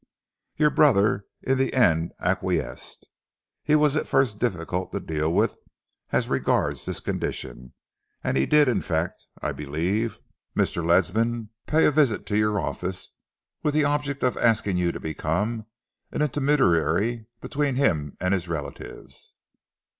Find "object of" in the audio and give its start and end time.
13.85-14.37